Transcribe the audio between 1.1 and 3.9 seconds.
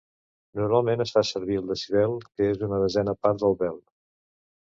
fa servir el decibel, que és una desena part del bel.